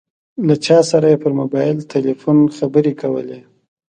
له 0.47 0.55
چا 0.65 0.77
سره 0.91 1.05
یې 1.11 1.21
پر 1.23 1.31
موبایل 1.39 1.77
ټیلیفون 1.91 2.37
خبرې 2.57 2.93
کولې. 3.01 3.39